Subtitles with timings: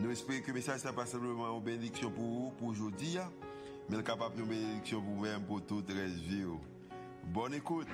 [0.00, 3.16] Nous espérons que le message n'est pas simplement une bénédiction pour vous, pour aujourd'hui,
[3.88, 6.44] mais capable une bénédiction pour vous-même, pour toute la vie.
[7.26, 7.88] Bonne écoute.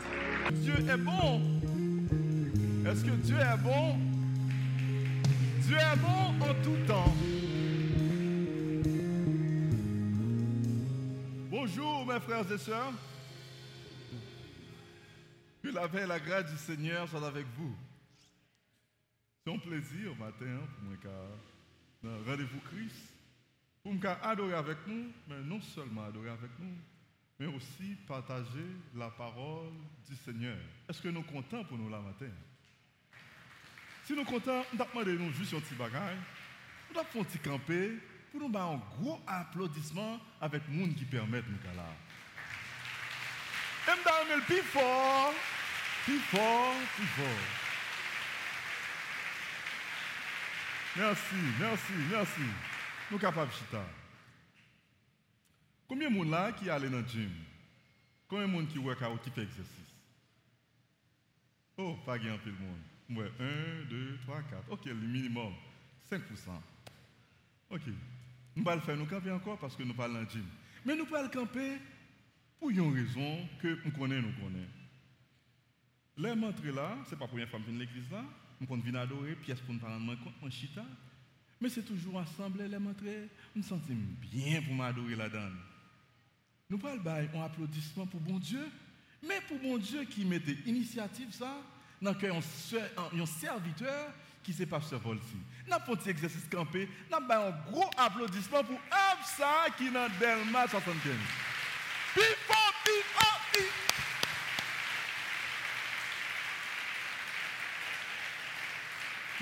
[0.52, 1.40] Dieu est bon.
[2.86, 3.98] Est-ce que Dieu est bon?
[5.60, 7.14] Dieu est bon en tout temps.
[11.50, 12.92] Bonjour mes frères et sœurs.
[15.62, 17.74] Que la paix et la grâce du Seigneur soient avec vous.
[19.44, 21.12] C'est un plaisir matin pour moi car
[22.02, 23.14] rendez-vous Christ,
[23.82, 26.76] pour me adorer avec nous, mais non seulement adorer avec nous,
[27.38, 29.72] mais aussi partager la parole
[30.08, 30.58] du Seigneur.
[30.88, 32.30] Est-ce que nous sommes contents pour nous la matin?
[34.04, 36.18] Si nous sommes contents, nous devons demander nous juste un petit bagage,
[36.90, 37.92] nous faire un petit camper
[38.30, 41.88] pour nous faire un gros applaudissement avec les gens qui permettent nous là.
[43.88, 45.32] Et nous le plus fort,
[46.04, 47.69] plus fort, plus fort.
[50.96, 52.40] Merci, merci, merci.
[53.10, 53.84] Nous capables de chita.
[55.88, 57.30] Combien de monde là qui allent dans le gym?
[58.28, 59.94] Combien de monde qui work out, qui fait exercice?
[61.76, 63.18] Oh, pas grand peu de monde.
[63.18, 64.70] Ouais, 1, 2, 3, 4.
[64.70, 65.52] Ok, le minimum,
[66.10, 66.20] 5%.
[67.70, 67.82] Ok.
[68.56, 70.46] Nous allons faire, nous camper encore parce que nous parlons dans le gym.
[70.84, 71.78] Mais nous le camper
[72.58, 74.70] pour une raison que nous connaissons, nous connaissons.
[76.16, 78.24] Les là, ce n'est pas la première fois que je viens l'église là
[78.68, 79.96] on venir adorer, pièce pour nous parler
[80.42, 80.84] en chita.
[81.60, 85.50] Mais c'est toujours ensemble, les montrer, nous sentons bien pour m'adorer là-dedans.
[86.68, 87.02] Nous parlons
[87.34, 88.66] un applaudissement pour bon Dieu,
[89.22, 91.56] mais pour bon Dieu qui mettait initiative ça,
[92.00, 94.12] dans un serviteur
[94.42, 95.36] qui s'est pas ce vol-ci.
[95.66, 99.90] Nous avons fait un exercice campé, nous avons un gros applaudissement pour Absa qui est
[99.90, 101.12] dans Delma 75.
[102.14, 102.59] Pifo,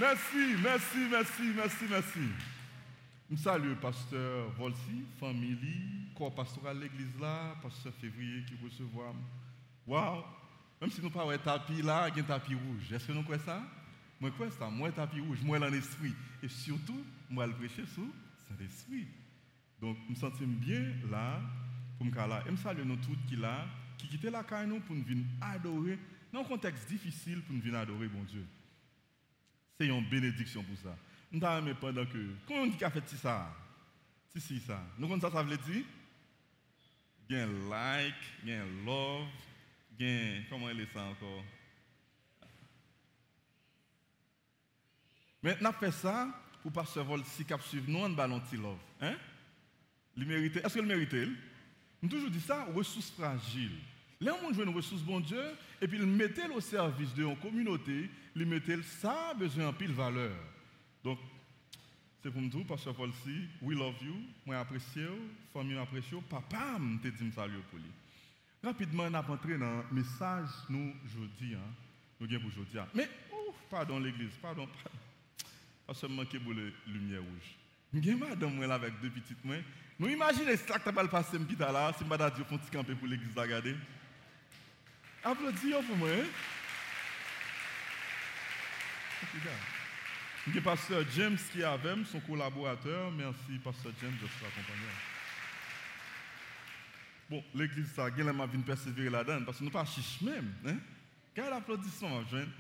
[0.01, 2.21] Merci, merci, merci, merci, merci.
[3.29, 5.59] Je salue pasteur Volsi, famille,
[6.17, 9.13] corps pastoral l'église là, pasteur février qui recevoir.
[9.89, 10.23] Waouh!
[10.81, 12.93] Même si nous pas un tapis là, il y a un tapis rouge.
[12.93, 13.61] Est-ce que nous croyons ça?
[14.21, 14.71] Moi, quoi ça?
[14.71, 16.15] Moi, tapis rouge, moi, l'esprit.
[16.45, 18.13] Et surtout, moi, le prêcher sous
[18.49, 19.09] Saint-Esprit.
[19.81, 21.41] Donc, je me sens bien là,
[21.97, 22.45] pour me là.
[22.47, 23.67] Et je salue nous tous qui là,
[23.99, 25.99] qui quittent la caille pour nous venir adorer,
[26.33, 28.47] dans un contexte difficile pour nous venir adorer, bon Dieu.
[29.79, 30.97] C'est une bénédiction pour ça.
[31.31, 32.35] Nous avons pendant que.
[32.47, 33.55] Comment on dit a fait ça?
[34.33, 34.83] Si, si, ça.
[34.99, 35.85] Nous comprenons ça, ça veut dire?
[37.31, 39.29] Il y a un like, il y a love,
[39.99, 41.45] il y a Comment il est ça encore?
[45.43, 46.29] Nous fait ça
[46.63, 48.79] pour pas se voler si cap suivre nous en ballon love.
[49.01, 49.15] Hein?
[50.17, 51.15] Est-ce qu'il mérite
[52.03, 53.79] Nous toujours dit ça, ressources fragiles.
[54.21, 55.43] Là, on joue une ressource, bon Dieu,
[55.81, 59.93] et puis il mettait au service de la communauté, il mettait ça besoin en pile
[59.93, 60.33] valeur.
[61.05, 61.19] Donc,
[62.23, 65.07] c'est pour me dire, Pasteur Paul si, we love you, moi apprécie,
[65.53, 67.91] famille apprécie, papa me dit salut pour lui.
[68.63, 71.75] Rapidement, on a entré dans le message, nous, aujourd'hui, hein,
[72.19, 72.79] nous avons pour aujourd'hui.
[72.81, 72.89] Hein.
[72.95, 73.09] Mais,
[73.49, 74.99] ouf, pardon l'église, pardon, pardon.
[75.87, 77.57] Parce que manqué pour la lumière rouge.
[77.95, 79.63] Je madame là avec deux petites mains.
[79.99, 83.09] Nous imaginez ce que tu as passé là, si je dire un petit camper pour
[83.09, 83.75] l'église à regarder.
[85.25, 86.09] Applaudissez pour moi.
[86.11, 86.27] Hein?
[90.47, 93.11] Il y a pasteur James qui est avec son collaborateur.
[93.13, 94.89] Merci, pasteur James, de se accompagner.
[97.29, 100.55] Bon, l'église, ça, elle m'a vu persévérer là-dedans parce que nous ne pas chiche même.
[100.67, 100.79] Hein?
[101.35, 102.51] Quel applaudissement, jeune.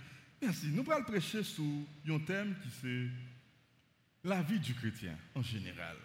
[0.42, 0.66] Merci.
[0.66, 1.64] Nous allons prêcher sur
[2.08, 3.08] un thème qui c'est
[4.28, 5.96] la vie du chrétien en général.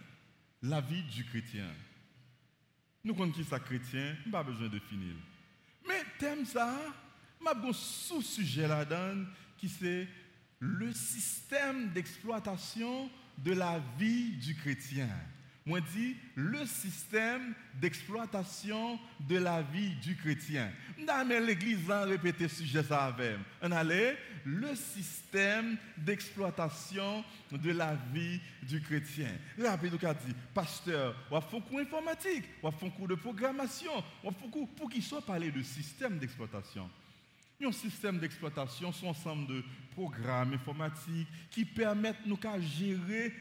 [0.62, 1.68] La vie du chrétien.
[3.04, 5.16] Nous connaissons qui ça chrétien, pas besoin de finir.
[6.20, 6.78] Thème ça,
[7.40, 9.26] m'a un sous-sujet là-dedans
[9.58, 10.08] qui c'est
[10.60, 15.10] le système d'exploitation de la vie du chrétien.
[15.66, 20.70] Moi dit le système d'exploitation de la vie du chrétien.
[21.08, 23.38] Dans l'église a répété ce sujet ça avec.
[23.62, 29.30] On allait le système d'exploitation de la vie du chrétien.
[29.58, 34.04] Rapide a dit pasteur, on fait un cours informatique, on fait un cours de programmation,
[34.22, 36.90] on fait un cours pour qu'il soit parlé de système d'exploitation.
[37.66, 43.34] Un système d'exploitation, c'est un ensemble de programmes informatiques qui permettent nous de gérer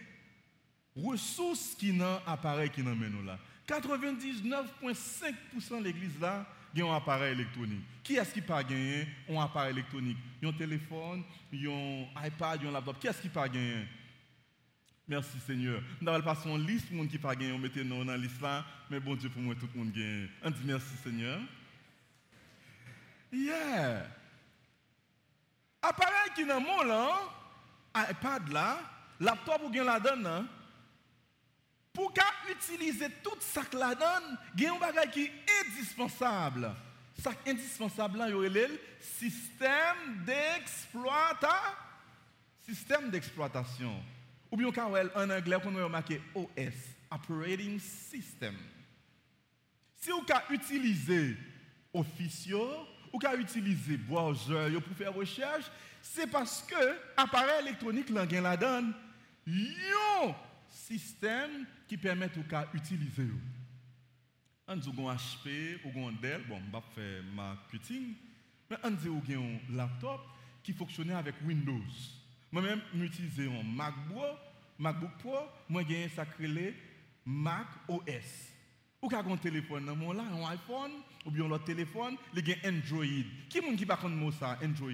[0.96, 3.38] ressources qui n'ont appareil qui n'ont nous là.
[3.68, 6.46] 99,5% de l'église là,
[6.80, 7.82] ont un appareil électronique.
[8.02, 11.22] Qui est-ce qui pas gagné un appareil électronique un téléphone,
[11.52, 12.98] un iPad, un laptop.
[12.98, 13.86] Qui est-ce qui pas gagné
[15.06, 15.82] Merci Seigneur.
[16.00, 18.12] Nous avons pas une liste pour les gens qui pas gagné, on mettait nous dans
[18.12, 20.28] la liste là, mais bon Dieu pour moi tout le monde gagne.
[20.42, 21.40] On dit merci Seigneur.
[23.32, 24.06] Yeah.
[25.82, 27.18] Appareil qui dans mon là,
[28.10, 28.78] iPad là,
[29.18, 30.46] laptop ou bien la donne hein?
[31.92, 32.12] Pour
[32.50, 35.32] utiliser tout ça que la donne, il qui est
[35.64, 36.74] indispensable.
[37.18, 41.56] Ça indispensable là, il y a le système d'exploitation.
[42.66, 43.94] Système d'exploitation.
[44.50, 46.48] Ou bien en anglais, on a marqué OS,
[47.10, 48.56] Operating System.
[49.96, 51.36] Si vous utilisez
[51.92, 52.58] officieux,
[53.12, 58.08] ou qu'à utiliser browser pour faire recherche, c'est parce que l'appareil électronique
[58.40, 58.94] la donne,
[59.46, 60.34] un
[60.72, 62.42] système qui permet de
[62.74, 63.28] utiliser.
[64.66, 68.14] On dit un HP ou un Dell, bon, je vais faire marketing,
[68.70, 70.20] mais on dit un laptop
[70.62, 71.92] qui fonctionne avec Windows.
[72.50, 74.38] Moi-même, j'utilise un MacBook,
[74.78, 75.38] MacBook Pro,
[75.68, 76.74] moi j'ai un sacré
[77.24, 78.50] Mac OS.
[79.00, 80.92] Ou avez un téléphone mon là, un iPhone,
[81.26, 83.04] ou bien l'autre téléphone, il y a Android.
[83.48, 84.92] Qui est-ce qui parle de ça, Android?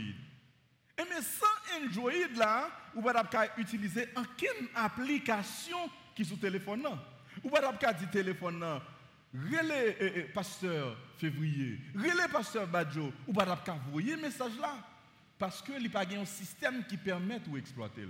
[0.99, 5.79] Et mais sans Android là, vous ne pouvez pas utiliser aucune application
[6.15, 6.83] qui est sur le téléphone.
[7.43, 8.83] Vous ne pouvez pas dire téléphone là,
[9.35, 14.77] eh, eh, pasteur février, relais pasteur Badjo, ou ne pouvez pas envoyer message là.
[15.39, 18.09] Parce que a pas un système qui permet de exploiter.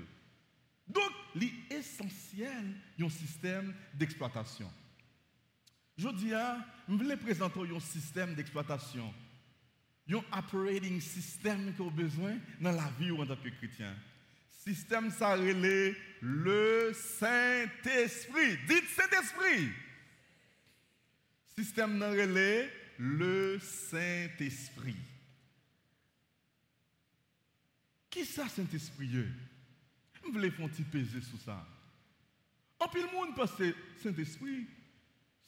[0.87, 4.73] Donc, l'essentiel, un système d'exploitation.
[5.99, 9.13] Je dis, je voulais présenter un système d'exploitation,
[10.17, 13.95] un operating system avez besoin dans la vie en tant que chrétien.
[14.51, 18.59] Système, ça relève le Saint-Esprit.
[18.67, 19.69] Dites Saint-Esprit.
[21.57, 24.97] Système, ça relève le Saint-Esprit.
[28.11, 29.11] Qui ça, Saint-Esprit?
[30.15, 31.67] Je voulais faire un peser sur ça.
[32.81, 34.67] En plus, le monde que Saint-Esprit,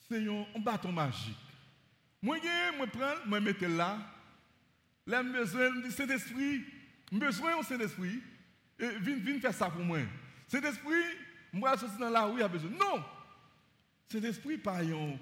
[0.08, 1.36] c'est un bâton magique.
[2.22, 3.98] Moi, je prends, je mets là.
[5.06, 6.64] Là, je besoin du Saint-Esprit.
[7.10, 8.22] J'ai besoin du Saint-Esprit.
[8.78, 9.98] Viens, viens faire ça pour moi.
[10.46, 11.16] Saint-Esprit,
[11.52, 12.70] moi, je suis dans la rue, il a besoin.
[12.70, 13.04] Non!
[14.08, 15.18] Saint-Esprit, pas une,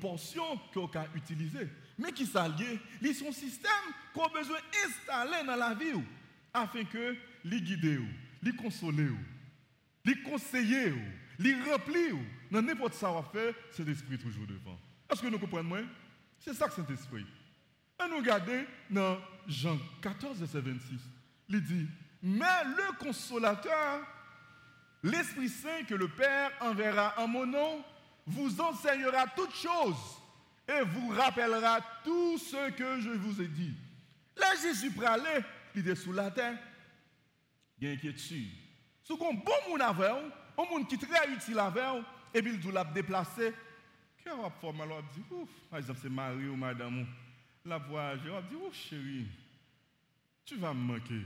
[0.00, 1.68] portion qu'on peut utiliser.
[1.98, 3.70] Mais qui s'allie, c'est son système
[4.12, 6.02] qu'on a besoin d'installer dans la vie
[6.52, 8.00] afin que les guider,
[8.42, 9.10] les consoler,
[10.04, 10.94] les conseiller,
[11.38, 12.16] les remplir
[12.50, 14.78] dans n'importe savoir-faire, c'est l'esprit toujours devant.
[15.10, 15.86] Est-ce que nous comprenons?
[16.38, 17.26] C'est ça que c'est l'esprit.
[18.04, 21.00] Et nous regardons dans Jean 14, verset 26.
[21.48, 21.86] Il dit,
[22.22, 24.00] mais le consolateur,
[25.02, 27.84] l'Esprit Saint que le Père enverra en mon nom,
[28.26, 30.18] vous enseignera toutes choses
[30.68, 33.74] et vous rappellera tout ce que je vous ai dit.
[34.36, 35.44] Là, Jésus pralé,
[35.74, 36.58] il est sous la terre.
[37.78, 38.50] Il y a inquiétude.
[39.02, 41.84] Si un bon monde un monde qui est très utile avec
[42.34, 43.54] et puis il l'a déplacé,
[44.18, 47.06] qu'est-ce qu'on va faire Alors, dit, ouf, par exemple, c'est Marie ou madame,
[47.66, 49.26] la voix, je dit, ouf, chérie,
[50.44, 51.22] tu vas me manquer.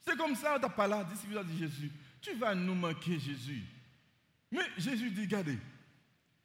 [0.00, 1.90] C'est comme ça, on t'a parlé, dit, dit Jésus,
[2.20, 3.64] tu vas nous manquer, Jésus.
[4.50, 5.58] Mais Jésus dit, regardez,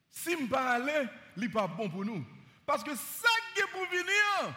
[0.10, 2.26] si je ne pas aller, ce n'est pas bon pour nous.
[2.66, 4.56] Parce que ça qui est pour venir,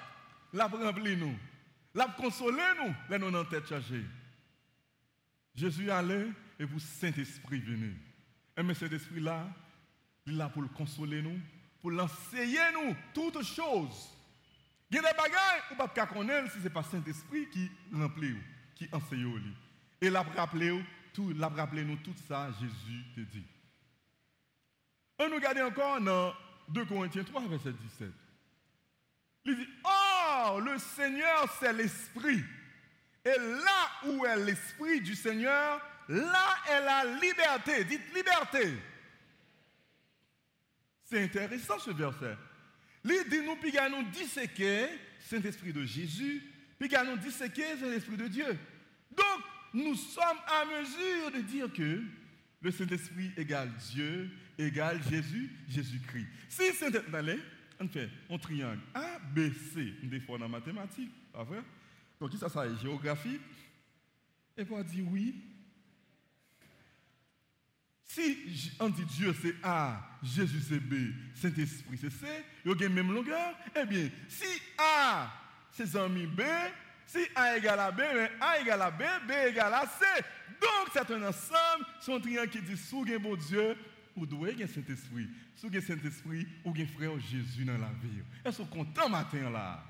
[0.53, 1.37] l'a rempli nous,
[1.95, 4.05] l'a consolé nous, là nous dans tête chargée.
[5.55, 6.29] Jésus allait
[6.59, 7.97] et pour Saint-Esprit venu.
[8.57, 9.47] Et mais cet esprit-là,
[10.27, 11.39] il est là pour le consoler nous,
[11.81, 14.16] pour l'enseigner nous toutes choses.
[14.91, 18.37] Il y a des bagages ou pas connaître si ce n'est pas Saint-Esprit qui remplit,
[18.75, 19.55] qui enseigne.
[20.01, 23.45] Et l'a rappelé tout, l'a rappelé nous tout ça, Jésus te dit.
[25.19, 26.35] On nous regarde encore dans
[26.69, 28.11] 2 Corinthiens 3, verset 17.
[29.47, 32.43] Il dit, oh, le Seigneur, c'est l'Esprit.
[33.25, 37.85] Et là où est l'Esprit du Seigneur, là est la liberté.
[37.85, 38.79] Dites liberté.
[41.05, 42.37] C'est intéressant ce verset.
[43.09, 44.89] Il dit nous, puis nous disséquer
[45.21, 46.43] Saint-Esprit de Jésus,
[46.79, 48.59] puis nous disséquer Saint-Esprit de Dieu.
[49.17, 52.03] Donc, nous sommes à mesure de dire que
[52.61, 56.27] le Saint-Esprit égale Dieu, égale Jésus, Jésus-Christ.
[56.49, 57.41] Si Saint-Esprit,
[57.79, 61.63] on fait un triangle A, B, C, des fois dans mathématiques, pas vrai?
[62.21, 63.39] Donc, ça, ça est géographie?
[64.57, 65.35] Et pour dire oui.
[68.07, 72.27] Si on dit Dieu c'est A, Jésus c'est B, Saint-Esprit c'est C,
[72.65, 74.47] il y a même longueur, eh bien, si
[74.79, 75.31] A
[75.73, 76.41] c'est ami B,
[77.07, 80.05] Si A égale à B, mais A égale à B, B égale à C.
[80.61, 83.77] Donc, c'est un ensemble, son triangle qui dit, sous bon Dieu,
[84.17, 85.29] ou doué le Saint-Esprit.
[85.55, 88.23] Sous le Saint-Esprit, ou le frère Jésus dans la vie.
[88.45, 89.85] Est-ce que vous content matin là?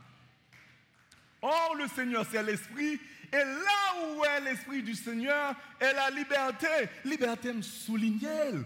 [1.41, 3.01] Or, le Seigneur, c'est l'Esprit.
[3.33, 6.67] Et là où est l'Esprit du Seigneur, est la liberté.
[7.05, 8.65] Liberté me souligne.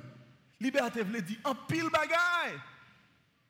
[0.61, 2.59] Liberté veut dire en pile bagaille.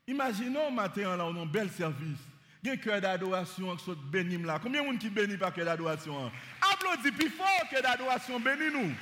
[0.06, 2.18] Imaginons matin là, on a un bel service.
[2.62, 4.58] Il y a un cœur d'adoration qui sont bénis là.
[4.62, 6.26] Combien de monde qui bénit par cœur d'adoration?
[6.26, 6.30] Hein?
[6.72, 8.92] Applaudis plus fort que d'adoration, bénis nous.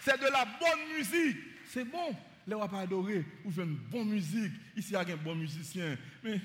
[0.00, 1.38] C'est de la bonne musique.
[1.66, 2.14] C'est bon.
[2.46, 3.26] Là, on pas adorer.
[3.44, 4.52] Vous faites une bonne musique.
[4.76, 5.96] Ici, il y a un bon musicien.
[6.22, 6.40] Mais,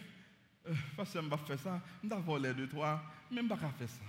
[0.67, 1.81] euh, parce que je ne vais pas faire ça.
[2.03, 3.01] Je vais voler de toi.
[3.31, 4.01] Mais je ne vais pas faire ça.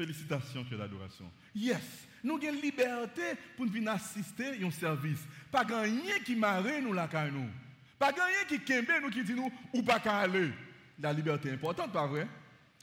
[0.00, 1.30] Félicitations que l'adoration.
[1.54, 2.08] Yes.
[2.24, 5.20] Nous avons une liberté pour venir assister à un service.
[5.52, 7.50] Pas rien qui marre nous là nous.
[7.98, 10.52] Pas rien qui kembe nous qui dit nous ou pas aller.
[10.98, 12.26] La liberté est importante, pas vrai?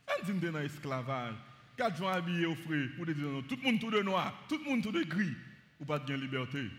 [0.07, 1.33] On dit dans l'esclavage.
[1.75, 3.15] Quatre gens habillés au frais pour dire
[3.49, 5.33] tout le monde tout de noir, tout le monde tout de gris,
[5.79, 6.69] ou pas de liberté.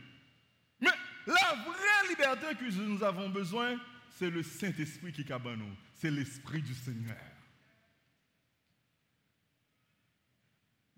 [0.80, 0.90] Mais
[1.26, 3.76] la vraie liberté que nous avons besoin,
[4.16, 5.74] c'est le Saint-Esprit qui est nous.
[5.94, 7.16] C'est l'Esprit du Seigneur.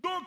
[0.03, 0.25] Donc,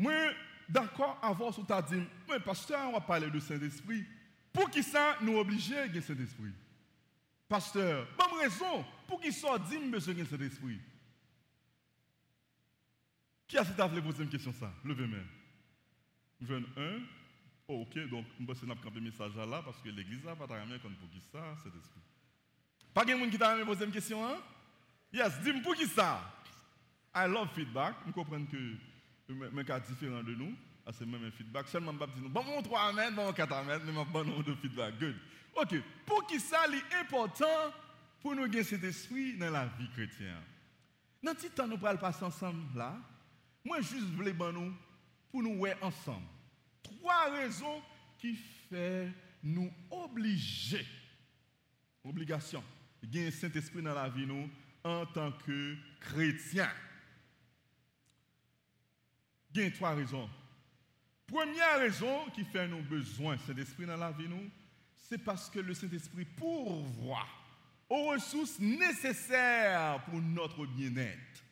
[0.00, 0.32] moi,
[0.68, 1.20] d'accord,
[1.54, 4.04] ce que tu dit, mais pasteur, on va parler du Saint-Esprit.
[4.52, 6.52] Pour qui ça nous obliger à le Saint-Esprit?
[7.48, 10.80] Pasteur, bonne raison pour qui ça dit besoin de Saint-Esprit?
[13.46, 14.72] Qui a cette voulu poser une question ça?
[14.84, 15.18] Levez-moi.
[16.40, 16.98] Jeune 1.
[17.68, 20.78] Oh, ok, donc je vais camper le message là parce que l'église n'a pas de
[20.78, 22.00] comme pour qui ça, Saint-Esprit?
[22.94, 24.38] Pas quelqu'un qui t'a posé une question, hein?
[25.12, 26.22] Yes, dis-moi pour qui ça?
[27.14, 27.94] I love feedback.
[28.06, 28.76] Je comprends que
[29.34, 30.54] mes cas différents de nous.
[30.86, 31.68] Ah, c'est même un feedback.
[31.68, 34.98] Seulement, je dis, bon, mon 3 amènes, bon, 4 amènes, mais bon nombre de feedback.
[34.98, 35.16] Good.
[35.56, 35.74] Ok.
[36.06, 37.72] Pour qui ça, c'est important
[38.20, 40.42] pour nous gagner cet esprit dans la vie chrétienne?
[41.22, 42.96] Dans ce temps, nous allons passer ensemble là.
[43.64, 44.74] Moi, juste voulais nous
[45.30, 46.26] pour nous voir ensemble.
[46.82, 47.82] Trois raisons
[48.18, 48.36] qui
[48.70, 50.86] font nous obliger,
[52.04, 52.64] obligation,
[53.04, 54.50] gagner Saint-Esprit dans la vie nous
[54.82, 56.72] en tant que chrétiens.
[59.54, 60.28] Il y a trois raisons.
[61.26, 64.50] Première raison qui fait nous besoin de Saint-Esprit dans la vie, nous,
[65.08, 67.26] c'est parce que le Saint-Esprit pourvoit
[67.88, 71.44] aux ressources nécessaires pour notre bien-être.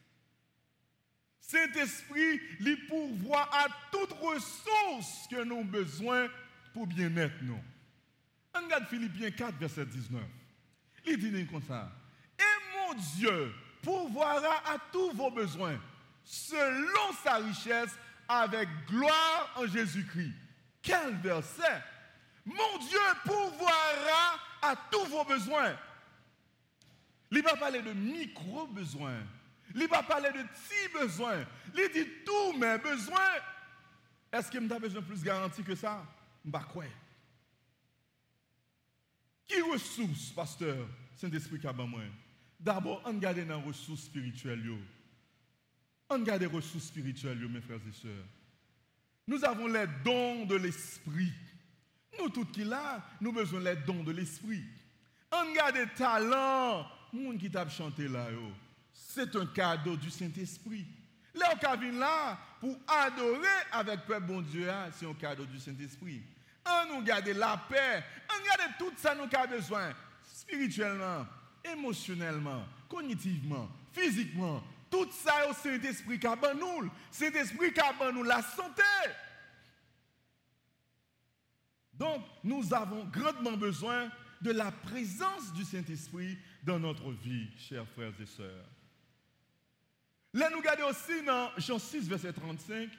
[1.40, 6.28] Saint-Esprit lui pourvoit à toutes ressources que nous avons besoin
[6.74, 7.60] pour bien-être nous.
[8.54, 10.22] On regarde Philippiens 4, verset 19.
[11.06, 11.90] Il dit comme ça.
[12.38, 15.78] Et mon Dieu pourvoira à tous vos besoins
[16.28, 17.96] selon sa richesse
[18.28, 20.34] avec gloire en Jésus-Christ.
[20.82, 21.82] Quel verset
[22.44, 25.74] Mon Dieu pourvoira à tous vos besoins.
[27.30, 29.22] Il va parler de micro-besoins.
[29.74, 31.44] Il va parler de petits besoins.
[31.74, 33.36] Il dit tous mes besoins.
[34.30, 36.04] Est-ce qu'il me besoin plus garanti que ça?
[36.44, 36.84] Je quoi.
[39.46, 40.86] Qui ressource, pasteur?
[41.16, 42.04] Saint-Esprit a besoin
[42.60, 44.62] D'abord, on regarde dans ressources spirituelles.
[46.10, 48.24] On garde les ressources spirituelles, mes frères et sœurs.
[49.26, 51.32] Nous avons les dons de l'esprit.
[52.18, 54.64] Nous, tous qui là, nous besoin des dons de l'esprit.
[55.30, 56.86] On garde des talents.
[57.12, 58.26] Monde qui t'a chanté là,
[58.92, 60.86] c'est un cadeau du Saint-Esprit.
[61.34, 66.22] Là, on là pour adorer avec peuple bon Dieu, hein, c'est un cadeau du Saint-Esprit.
[66.66, 68.04] On nous garde la paix.
[68.30, 69.92] On garde tout ça nous avons besoin.
[70.22, 71.26] Spirituellement,
[71.64, 76.90] émotionnellement, cognitivement, physiquement, tout ça, c'est Saint-Esprit qui a nous.
[77.10, 78.82] Saint-Esprit qui a nous la santé.
[81.92, 88.12] Donc, nous avons grandement besoin de la présence du Saint-Esprit dans notre vie, chers frères
[88.20, 88.68] et sœurs.
[90.32, 92.90] Là, nous regardons aussi dans Jean 6, verset 35.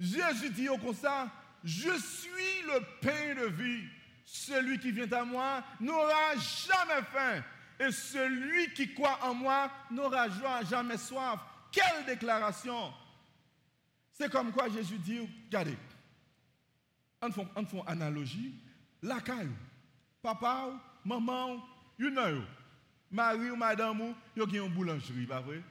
[0.00, 1.30] Jésus dit au ça,
[1.64, 3.84] je suis le pain de vie.
[4.24, 7.42] Celui qui vient à moi n'aura jamais faim
[7.80, 10.28] et celui qui croit en moi n'aura
[10.64, 11.40] jamais soif.
[11.70, 12.92] Quelle déclaration
[14.12, 15.76] C'est comme quoi Jésus dit, regardez,
[17.22, 18.54] on fait, une analogie,
[19.02, 19.50] la caille,
[20.22, 20.70] papa,
[21.04, 21.64] maman,
[21.98, 22.44] une
[23.10, 25.62] Marie ou madame, vous avez une boulangerie, pas vrai?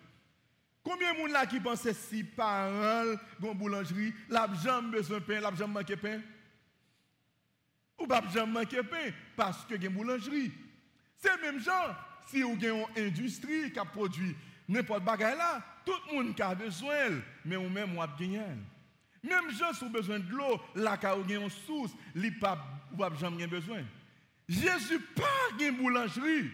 [0.84, 5.40] Combien de gens là qui pensent si parents ont boulangerie, la jambe besoin de pain,
[5.40, 6.22] la jambe manque de pain?
[8.00, 9.12] Ou pas jambe manque de pain?
[9.36, 10.52] Parce que une boulangerie.
[11.18, 11.96] C'est même gens,
[12.28, 14.36] si vous avez une industrie qui a produit
[14.68, 18.40] n'importe quoi là, tout le monde a besoin, mais vous même vous avez
[19.24, 23.48] Même gens qui ont besoin de l'eau, là, vous avez une source, vous n'avez jamais
[23.48, 23.84] besoin.
[24.48, 25.24] Jésus pas
[25.60, 26.52] une boulangerie.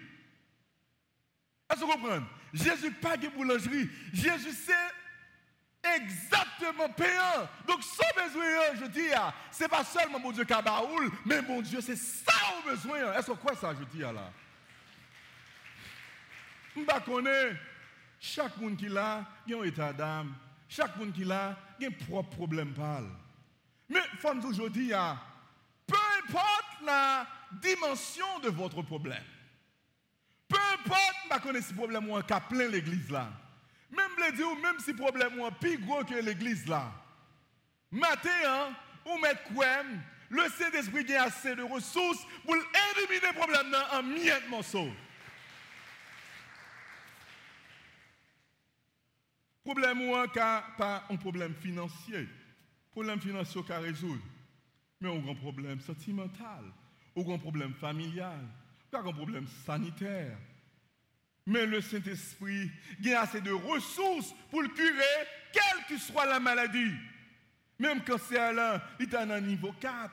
[1.70, 2.26] Est-ce que vous comprenez?
[2.54, 3.90] Jésus pas de boulangerie.
[4.12, 7.48] Jésus c'est exactement payant.
[7.68, 8.46] Donc, sans besoin,
[8.80, 10.64] je dis, ah, c'est pas seulement mon Dieu qui a
[11.26, 13.14] mais mon Dieu, c'est ça au besoin.
[13.14, 14.32] Est-ce que quoi ça, je dis là?
[16.76, 17.56] Je ne
[18.20, 20.34] chaque monde qui a, il a un état d'âme.
[20.70, 22.74] Chaque monde qui a, il a un propre problème.
[23.90, 24.92] Mais, femme aujourd'hui,
[25.86, 29.24] peu importe la dimension de votre problème,
[30.48, 33.30] peu importe, si problème ou a plein l'église là.
[33.92, 36.92] Même le dire, même si problème ou plus gros que l'église là.
[37.92, 38.74] Matin, hein,
[39.06, 39.20] ou
[39.54, 39.84] quoi,
[40.30, 44.90] le Saint-Esprit a assez de ressources pour éliminer le problème en miettes morceaux.
[49.64, 52.28] Problème ou un pas un problème financier.
[52.92, 54.22] Problème financier qu'à résoudre.
[55.00, 56.64] Mais un grand problème sentimental,
[57.16, 58.40] un grand problème familial,
[58.92, 60.38] un grand problème sanitaire.
[61.46, 62.72] Mais le Saint-Esprit
[63.08, 66.94] a assez de ressources pour le curer, quelle que soit la maladie.
[67.80, 70.12] Même quand c'est à l'un, il est à un niveau 4.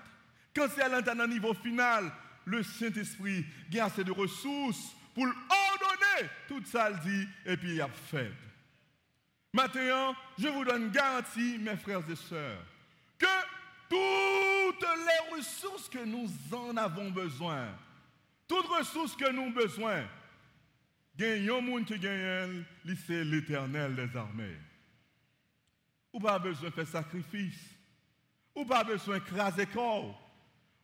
[0.55, 2.11] Quand c'est à l'un, il est à un niveau final.
[2.45, 3.45] Le Saint-Esprit
[3.79, 8.33] a assez de ressources pour ordonner tout ça, le dit, et puis il a fait.
[9.53, 12.65] Maintenant, je vous donne garantie, mes frères et sœurs,
[13.19, 13.27] que
[13.89, 17.67] toutes les ressources que nous en avons besoin,
[18.47, 20.05] toutes ressources que nous avons besoin,
[21.23, 22.65] un monde qui gagne,
[23.07, 24.57] c'est l'éternel des armées.
[26.13, 27.61] Ou pas besoin de faire sacrifice,
[28.55, 30.19] ou pas besoin de craser corps,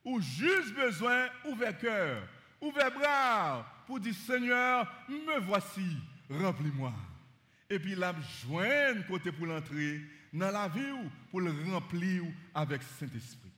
[0.04, 2.22] ou juste besoin d'ouvrir cœur,
[2.60, 5.96] ouvrir bras pour dire Seigneur, me voici,
[6.30, 6.92] remplis-moi.
[7.68, 10.00] Et puis, la joindre côté pour l'entrer
[10.32, 10.92] dans la vie
[11.30, 13.50] pour le remplir avec Saint-Esprit.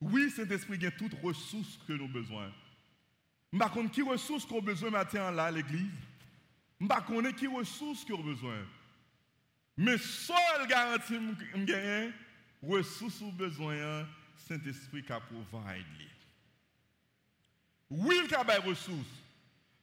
[0.00, 2.52] Oui, Saint-Esprit a toutes ressources que nous avons besoin.
[3.52, 5.90] Je ne sais pas qui ressources qu'on a besoin maintenant là à l'église.
[6.80, 7.00] Sais pas
[7.32, 8.66] qui ressources qu'on a besoin.
[9.76, 11.18] Mais seule garantie
[11.66, 12.12] que
[12.62, 15.84] ressources ou besoin, Saint-Esprit qui a provide.
[17.90, 19.23] Oui, il a des ressources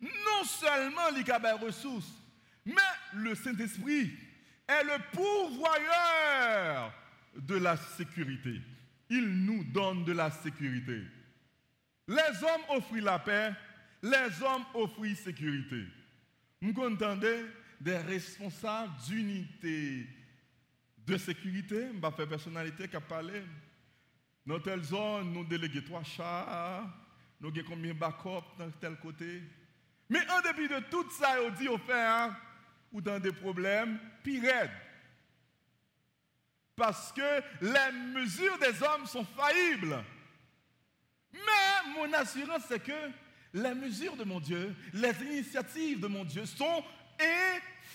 [0.01, 2.11] non seulement les des ressources,
[2.65, 2.73] mais
[3.13, 4.11] le Saint-Esprit
[4.67, 6.93] est le pourvoyeur
[7.35, 8.61] de la sécurité.
[9.09, 11.01] Il nous donne de la sécurité.
[12.07, 13.53] Les hommes offrent la paix,
[14.01, 15.85] les hommes offrent sécurité.
[16.61, 17.45] Vous entendez
[17.79, 20.07] des responsables d'unité
[21.05, 23.41] de sécurité, je vais personnalité qui a parlé.
[24.45, 26.87] Dans telle zone, nous déléguons trois chats,
[27.39, 29.41] nous avons combien de backup dans tel côté?
[30.11, 32.35] Mais en dépit de tout ça, on dit, au fait, hein,
[32.91, 34.69] ou dans des problèmes, pire.
[36.75, 40.03] Parce que les mesures des hommes sont faillibles.
[41.31, 42.91] Mais mon assurance, c'est que
[43.53, 46.83] les mesures de mon Dieu, les initiatives de mon Dieu sont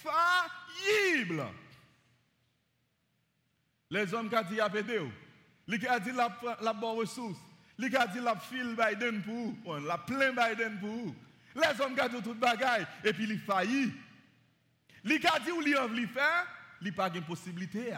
[0.02, 1.44] infaillibles.
[3.90, 4.57] Les hommes qui ont dit
[5.66, 7.38] les qui ont dit la, bonne ressource,
[7.76, 9.22] les qui ont dit la file Biden
[9.62, 11.14] pour la plein Biden pour.
[11.57, 13.92] Les hommes gardent tout bagaille et puis ils faillit.
[15.05, 16.47] Ils dit ou ils ont faire,
[16.83, 17.95] ils pas de possibilité.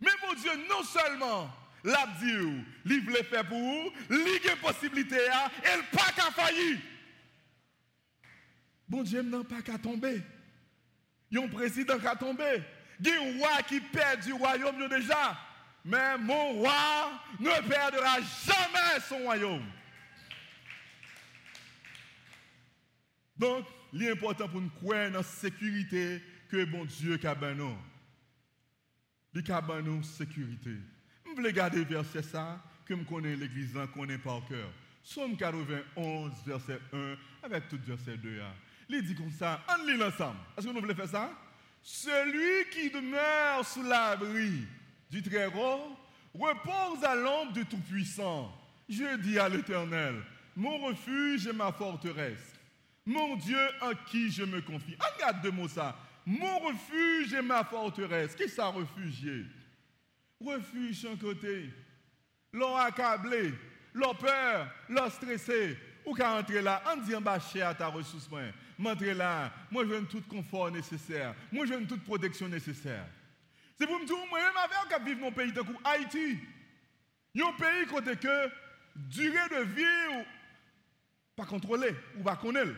[0.00, 1.50] Mais mon Dieu, non seulement
[1.82, 2.32] l'a dit,
[2.84, 6.78] il voulait faire pour vous, il a une possibilité et il pas qu'à faillir.
[8.88, 10.22] Bon Dieu n'a pas qu'à tomber.
[11.30, 12.62] Il président qui a tombé.
[13.04, 15.36] Il un roi qui perd du royaume déjà.
[15.84, 19.66] Mais mon roi ne perdra jamais son royaume.
[23.38, 27.18] Donc, l'important pour nous croire dans la sécurité que bon Dieu.
[29.34, 30.76] Il a nous sécurité.
[31.26, 34.70] Je voulais garder verset ça, que je connais l'église, je connais par cœur.
[35.02, 38.40] Somme 91, verset 1, avec tout verset 2.
[38.88, 40.38] Il dit comme ça, on lit ensemble.
[40.56, 41.30] Est-ce que nous voulons faire ça?
[41.82, 44.66] Celui qui demeure sous l'abri
[45.10, 45.96] du Très-Haut
[46.34, 48.52] repose à l'ombre du Tout-Puissant.
[48.88, 50.22] Je dis à l'Éternel,
[50.54, 52.55] mon refuge et ma forteresse
[53.06, 54.96] mon Dieu en qui je me confie?
[55.14, 55.96] Regarde de mots ça.
[56.26, 58.34] Mon refuge et ma forteresse.
[58.34, 59.44] Qui ça réfugié
[60.44, 61.70] Refuge un côté.
[62.52, 63.54] L'on accablé,
[63.94, 65.78] l'on peur, l'on stressé.
[66.04, 68.42] Ou qu'à entrer là, en disant bah à ta ressource moi.
[68.78, 71.34] M'entrer là, moi je veux tout confort nécessaire.
[71.50, 73.06] Moi je veux toute protection nécessaire.
[73.78, 76.38] C'est pour me dire, moi-même avec vivre un pays de Haïti.
[77.34, 78.50] Y a un pays côté que
[78.94, 80.24] durée de vie ou
[81.36, 82.74] pas contrôlée ou pas connaître.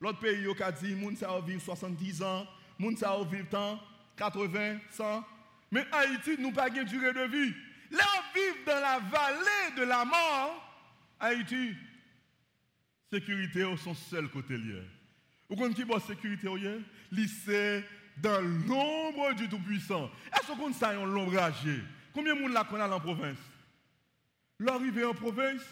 [0.00, 2.46] L'autre pays, il a dit, moun ça vivre 70 ans,
[2.78, 3.80] moun ça vivre tant,
[4.16, 5.24] 80, 100.
[5.70, 7.54] Mais Haïti, nous pas de durée de vie.
[7.90, 10.62] Là, on vit dans la vallée de la mort.
[11.18, 11.74] Haïti,
[13.10, 14.82] sécurité au son seul côté lié.
[15.48, 16.48] Vous connaissez qui la sécurité
[17.44, 17.84] C'est
[18.18, 20.10] dans l'ombre du Tout-Puissant.
[20.32, 21.54] Est-ce qu'on ça un l'ombrage
[22.12, 23.38] Combien de monde là qu'on a en province?
[24.58, 25.62] L'arrivée en province,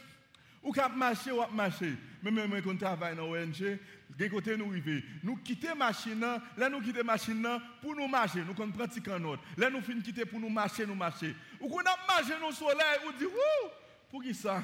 [0.62, 1.94] ou cap marcher ou marcher.
[2.22, 3.78] Même moi quand travaille dans l'ONG,
[4.18, 5.02] de côté nous arrivons.
[5.22, 6.20] Nous quittons machine,
[6.56, 7.46] là nous quittons machine
[7.82, 9.42] pour nous marcher, nous qu'on pratique en autre.
[9.56, 11.34] Là nous finissons quitter pour nous marcher, nous marcher.
[11.60, 13.24] Ou qu'on a marché au soleil, ou dit,
[14.10, 14.62] pour qui ça?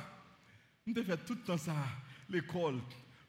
[0.87, 1.75] Nous avons fait tout le temps ça,
[2.29, 2.79] l'école.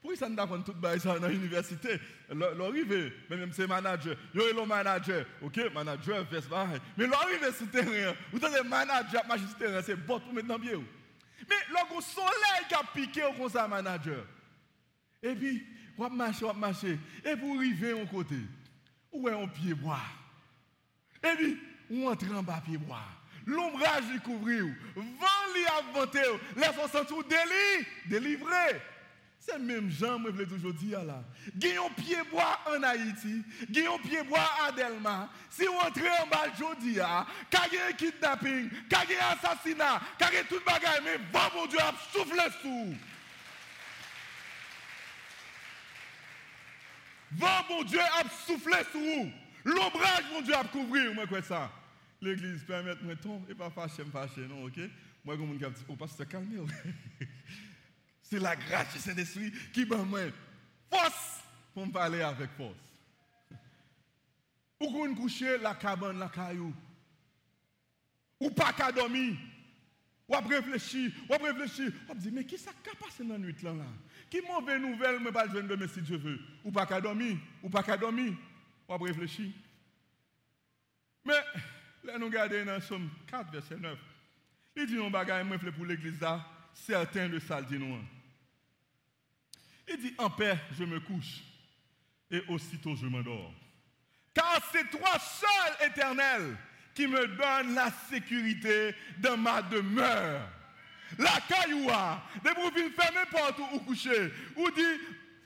[0.01, 1.99] Pourquoi ça nous avons tout ça dans l'université?
[2.29, 6.67] L'arrivée, même c'est manager, yo le manager, ok, manager fait ça.
[6.97, 10.34] Mais l'arrivée sur le terrain, vous avez manager, marcher sur le terrain, c'est bon pour
[10.34, 10.81] maintenant bien.
[11.49, 14.25] Mais le soleil qui a piqué au conseil manager.
[15.21, 16.97] Et puis, va va.
[17.25, 18.36] Et vous arrivez en côté.
[19.12, 19.99] Où est un pied bois?
[21.23, 21.58] Et puis,
[21.91, 23.04] on entre en bas pied bois.
[23.45, 24.65] L'ombrage lui couvrir.
[24.95, 26.23] Vent lui avanter.
[26.56, 27.17] Laisse-moi sentir
[28.08, 28.82] délivré.
[29.43, 31.23] C'est même Jean, moi, je voulais toujours dire là.
[31.56, 35.32] Gagnons pied bois en Haïti, gagnons pied bois à Delma.
[35.49, 37.25] Si vous entrez en bas aujourd'hui, qu'il y a
[37.88, 41.17] un kidnapping, qu'il y a un assassinat, qu'il y a tout le bagage, mais
[47.31, 49.31] va mon Dieu, Dieu, à souffler sous.
[49.63, 51.71] L'ombrage, mon Dieu, à couvrir, moi, quoi ça.
[52.21, 54.79] L'église permet moi ton et pas fâché, me fâcher, non, ok?
[55.23, 56.57] Moi, comme on dit, oh, pasteur, calmez
[58.21, 60.21] c'est la grâce du Saint-Esprit qui m'a moi
[60.89, 61.41] force
[61.73, 62.75] pour me parler avec force.
[64.79, 66.73] Ou qu'on coucher la cabane, la caillou.
[68.39, 69.35] Ou pas qu'à dormir.
[70.31, 71.91] Ou à réfléchir, ou à réfléchir.
[72.07, 73.83] Ou à dire, mais qui ça qui passé dans la nuit là, là?
[74.29, 76.39] Qui mauvaise nouvelle me pas de demain si Dieu veut?
[76.63, 78.33] Ou pas qu'à dormir, ou pas qu'à dormir?
[78.87, 79.51] Ou à réfléchir.
[81.25, 81.33] Mais,
[82.05, 83.99] là nous regardons dans Somme 4, verset 9.
[84.77, 87.99] Il dit, on bagaille, moi, pour l'église là, certains de ça dit nous.
[89.89, 91.43] Il dit, en paix, je me couche
[92.29, 93.53] et aussitôt je m'endors.
[94.33, 96.57] Car c'est toi seul, éternel,
[96.93, 100.47] qui me donne la sécurité de ma demeure.
[101.17, 104.99] La cailloua, des profils fermés partout où coucher, ou dit,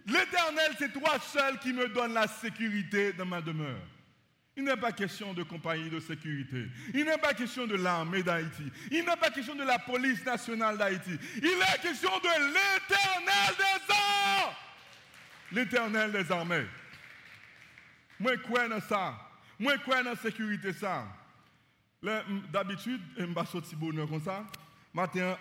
[0.05, 3.81] l'éternel, c'est toi seul qui me donne la sécurité de ma demeure.
[4.57, 6.67] Il n'est pas question de compagnie de sécurité.
[6.93, 8.71] Il n'est pas question de l'armée d'Haïti.
[8.89, 11.19] Il n'est pas question de la police nationale d'Haïti.
[11.37, 14.53] Il est question de l'éternel des armes.
[15.51, 16.65] L'éternel des armées.
[18.17, 19.19] Moi, je crois dans ça.
[19.59, 21.05] Moi, je crois dans la sécurité ça.
[22.51, 24.45] D'habitude, je vais sortir bonheur comme ça.
[24.93, 25.37] Matin,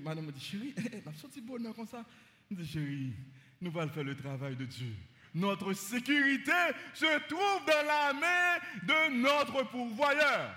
[0.00, 2.04] madame me dit, chérie, je vais sortir bonheur comme ça.
[2.50, 3.12] Je dis, chérie,
[3.60, 4.94] nous allons faire le travail de Dieu.
[5.34, 6.52] Notre sécurité
[6.94, 10.54] se trouve dans la main de notre pourvoyeur.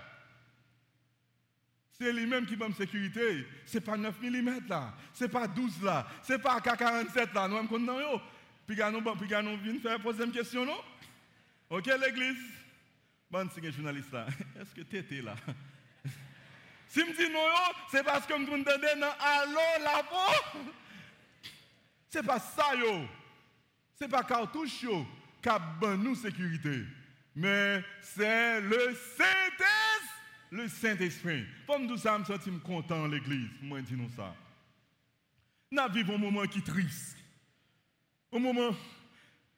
[1.92, 3.46] C'est lui-même qui donne sécurité.
[3.66, 4.96] Ce n'est pas 9 mm là.
[5.14, 6.08] Ce n'est pas 12 là.
[6.24, 7.48] Ce n'est pas K47 là.
[7.48, 8.22] Nous sommes contents.
[8.66, 10.80] Puis nous venons faire poser une question, non?
[11.70, 12.38] Ok, l'église?
[13.32, 14.28] Bon, c'est un journaliste là.
[14.60, 15.36] Est-ce que tu étais là?
[16.90, 17.40] si je dis non,
[17.90, 20.60] c'est parce que je me demande dans allô là-bas.
[22.10, 23.08] C'est pas ça, yo
[24.02, 24.86] n'est pas cartouche
[25.42, 25.62] qui a
[25.96, 26.84] nous sécurité,
[27.36, 30.08] mais c'est le Saint-Esprit.
[30.52, 31.46] Le Saint-Esprit.
[31.66, 34.36] Comme nous sommes sentis content l'église, moi dis nous ça.
[35.72, 37.16] Nous vivons un moment qui est triste.
[38.34, 38.76] Un moment,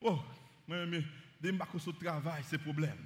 [0.01, 0.19] oh,
[0.67, 1.03] mais, mais,
[1.41, 2.97] des marques le travail, c'est problème.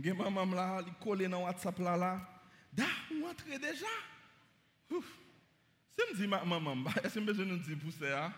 [0.00, 2.20] Gen maman là, il colle dans WhatsApp là là.
[2.72, 3.86] Da, on entre déjà.
[4.90, 5.04] Ouf.
[5.90, 8.32] Si me dit maman, est-ce que besoin de dire pour ça?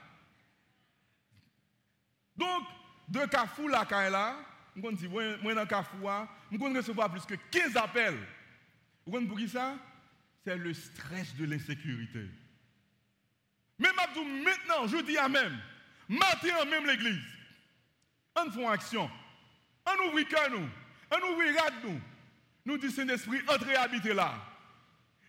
[2.37, 2.65] Donc,
[3.09, 4.37] de Kafou la là,
[4.75, 6.09] je dis, moi dans Kafou,
[6.51, 8.19] je recevoir plus que 15 appels.
[9.05, 9.77] Vous comprenez pour ça?
[10.45, 12.27] C'est le stress de l'insécurité.
[13.79, 15.59] Mais maintenant, je dis à même,
[16.09, 17.21] maintenant même l'église,
[18.37, 19.11] on fait action,
[19.87, 20.69] on ouvre nous,
[21.11, 22.01] on ouvre rad nous,
[22.65, 24.35] nous disons Saint-Esprit, entrez habiter là.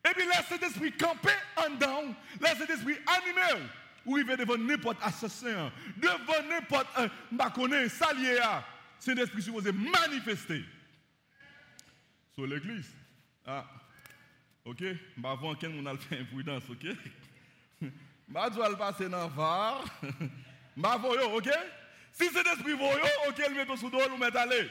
[0.06, 3.68] Et puis laissez Saint-Esprit camper en dedans, laissez Saint-Esprit animer
[4.06, 6.88] ou il va devant n'importe assassin, devant n'importe
[7.32, 8.40] baconné, salier,
[9.00, 10.64] c'est l'esprit supposé manifester.
[12.34, 12.90] Sur l'église.
[13.46, 13.66] Ah,
[14.66, 14.84] ok,
[15.24, 16.96] avant qu'on a fait imprudence, ok?
[17.82, 19.84] Je dois le passer dans var.
[20.02, 21.50] Je ok?
[22.14, 24.70] Si c'est l'esprit voyo, ok, le met sous dos, le met aller.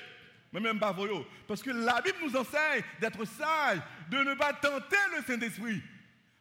[0.53, 1.27] Mais même pas voyo.
[1.47, 3.79] Parce que la Bible nous enseigne d'être sage,
[4.11, 5.81] de ne pas tenter le Saint-Esprit.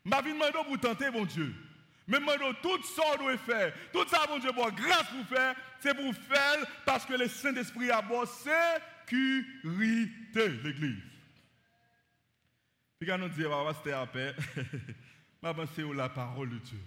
[0.03, 1.53] Ma vie demande pour tenter, mon Dieu.
[2.07, 3.71] Mais maintenant, tout ça doit faire.
[3.93, 7.91] Tout ça, bon Dieu, bon, grâce pour faire, c'est pour faire parce que le Saint-Esprit
[7.91, 11.03] a beau sécurité, l'Église.
[12.97, 16.81] Puis quand nous disons, va c'était à paix, je pense la parole de Dieu.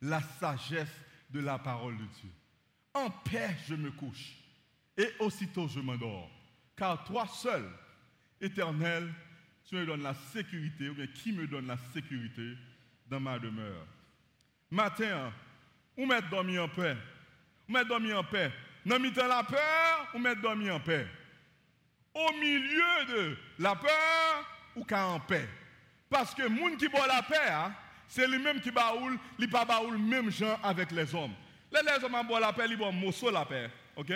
[0.00, 0.88] La sagesse
[1.28, 2.30] de la parole de Dieu.
[2.94, 4.32] En paix je me couche,
[4.96, 6.30] et aussitôt je m'endors.
[6.76, 7.64] Car toi seul,
[8.40, 9.12] éternel,
[9.68, 12.56] tu me donnes la sécurité, ou bien qui me donne la sécurité
[13.06, 13.86] dans ma demeure.
[14.70, 15.32] Matin,
[15.96, 16.96] ou mettre dormir en paix,
[17.68, 18.52] ou mettre dormir en paix.
[18.84, 21.06] Dans la peur, ou mettre dormir en paix.
[22.12, 24.44] Au milieu de la peur,
[24.76, 25.48] ou qu'à en paix.
[26.10, 27.74] Parce que le monde qui boit la paix, hein,
[28.06, 29.66] c'est lui-même qui baoule, il pas
[29.98, 31.34] même gens avec les hommes.
[31.72, 33.70] Les, hommes boivent la paix, ils boivent la paix.
[33.96, 34.12] OK?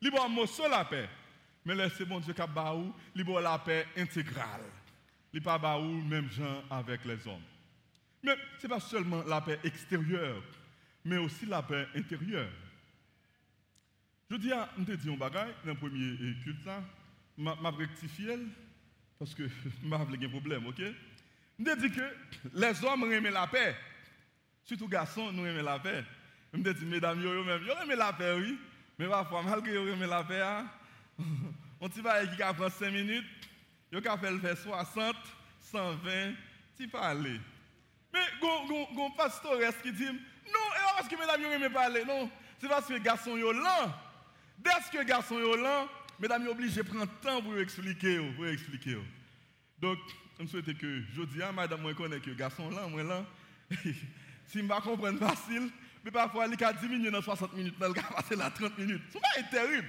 [0.00, 1.08] Ils boivent la paix.
[1.64, 4.60] Mais laissez bon Dieu qui boivent la paix intégrale.
[5.32, 7.42] Il pas baoule même gens avec les hommes.
[8.22, 10.42] Mais ce n'est pas seulement la paix extérieure,
[11.04, 12.50] mais aussi la paix intérieure.
[14.30, 16.82] Je dis à, je te dis un bagage dans le premier culte là,
[17.36, 18.38] m'a rectifié
[19.18, 19.42] parce que
[19.82, 20.80] m'a un problème, OK?
[21.58, 22.02] Je dis que
[22.54, 23.76] les hommes aiment la paix.
[24.64, 26.04] Surtout les garçons, nous aimons la paix.
[26.52, 28.58] Je dis, mesdames, vous aimez la paix, oui.
[28.98, 30.66] Mais parfois, malgré vous aimez la paix, hein,
[31.80, 33.24] on t'y va qui prend 5 minutes,
[33.92, 35.16] vous avez fait le 60,
[35.60, 36.32] 120,
[36.76, 37.40] tu peux aller.
[38.12, 40.12] Mais un pasteur qui dit, non,
[40.46, 42.30] c'est parce que mesdames, vous aimez parler, non.
[42.60, 44.00] C'est parce que les garçons sont là.
[44.58, 48.20] Dès que les garçons sont là, mesdames, sont obligés de prendre temps pour expliquer.
[48.36, 48.98] Pour expliquer.
[49.78, 49.98] Donc,
[50.40, 53.24] je souhaite que je dis à madame, moi, connais que les garçons là, moi là,
[53.82, 53.94] si
[54.54, 55.70] je ne comprends pas facile,
[56.04, 58.50] mais parfois, il y a 10 minutes dans 60 minutes, il y a passer là
[58.50, 59.02] 30 minutes.
[59.10, 59.88] Ce n'est pas terrible.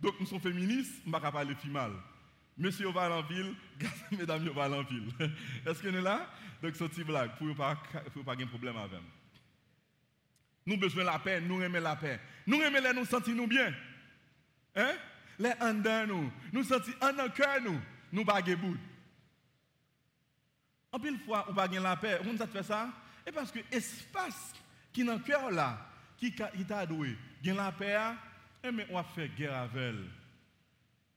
[0.00, 1.92] Donc, nous sommes féministes, je ne vais pas parler mal.
[2.58, 3.54] Monsieur va en ville,
[4.12, 5.08] mesdames va en ville.
[5.66, 6.30] Est-ce que nous là?
[6.62, 7.76] Donc, c'est une blague, pour ne pas
[8.16, 9.00] avoir de problème avec.
[10.64, 12.20] Nous avons besoin de la paix, nous aimons la paix.
[12.46, 13.72] Nous aimons les nous sentir nous bien.
[14.74, 14.94] Hein?
[15.38, 17.80] Les en nous, nous sentir en cœur nous,
[18.12, 18.76] nous baguer bout.
[20.90, 22.18] En pile fois, on pas la paix.
[22.24, 22.88] Vous ça fait ça?
[23.26, 24.54] Et parce que l'espace
[24.92, 27.98] qui est dans le cœur là, qui t'a doué, gagne la paix,
[28.68, 30.04] eh, mais on va faire guerre avec elle.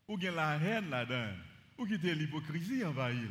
[0.08, 1.34] Ou gagne la haine là-dedans.
[1.78, 3.30] Ou quitter l'hypocrisie envahir.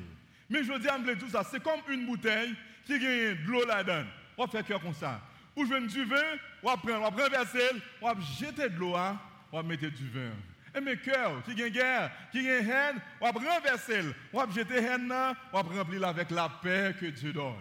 [0.49, 2.55] Mais je dis à tout ça, c'est comme une bouteille
[2.85, 4.05] qui gagne de l'eau là-dedans.
[4.37, 5.21] On faire cœur comme ça.
[5.57, 6.17] Ou je du vin,
[6.63, 7.69] on va prendre, on va renverser,
[8.01, 10.31] on jeter de l'eau, hein, on mettre du vin.
[10.75, 14.03] Et mes cœurs, qui ont guerre, qui ont haine, on renverser,
[14.33, 15.13] on jeter haine,
[15.53, 17.55] on va remplir avec la paix que Dieu donne.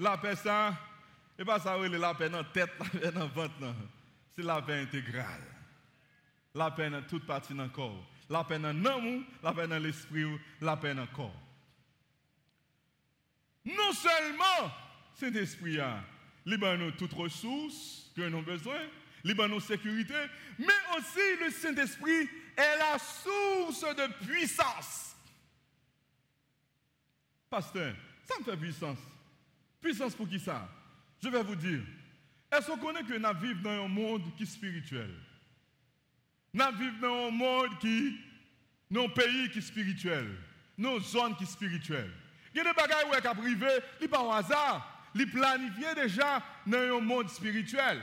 [0.00, 0.74] La paix, ça,
[1.38, 3.54] et pas ça, la paix dans la tête, la paix dans le ventre,
[4.34, 5.42] c'est la paix intégrale.
[6.54, 8.04] La paix dans toute partie dans le corps.
[8.28, 10.24] La paix dans l'amour, la paix dans l'esprit,
[10.60, 11.40] la paix dans le corps.
[13.64, 14.72] Non seulement
[15.14, 16.02] cet esprit a,
[16.44, 18.80] nous toutes ressources que nous avons besoin,
[19.24, 20.14] nous sécurité,
[20.58, 25.14] mais aussi le Saint-Esprit est la source de puissance.
[27.48, 27.94] Pasteur,
[28.26, 28.98] ça me fait puissance.
[29.80, 30.68] Puissance pour qui ça?
[31.22, 31.80] Je vais vous dire.
[32.50, 35.10] Est-ce qu'on connaît que nous vivons dans un monde qui est spirituel?
[36.54, 38.18] Nous vivons dans un monde qui,
[38.90, 40.34] dans un pays qui est spirituel,
[40.78, 42.10] dans une zone qui est spirituelle.
[42.54, 45.10] Il y a des bagages qui sont privés, ce pas au hasard.
[45.14, 48.00] Ils planifié déjà dans un monde spirituel.